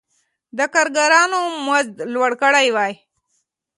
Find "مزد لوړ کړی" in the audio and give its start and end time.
1.65-2.67